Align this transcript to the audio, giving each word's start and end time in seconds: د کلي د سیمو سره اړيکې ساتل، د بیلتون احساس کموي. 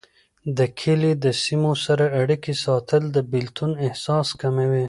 د 0.57 0.59
کلي 0.79 1.11
د 1.23 1.25
سیمو 1.43 1.71
سره 1.85 2.05
اړيکې 2.21 2.53
ساتل، 2.65 3.03
د 3.15 3.17
بیلتون 3.31 3.71
احساس 3.85 4.27
کموي. 4.41 4.79